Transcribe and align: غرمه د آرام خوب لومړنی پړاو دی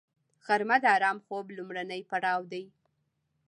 غرمه 0.45 0.77
د 0.83 0.85
آرام 0.95 1.17
خوب 1.25 1.45
لومړنی 1.57 2.01
پړاو 2.09 2.41
دی 2.51 2.63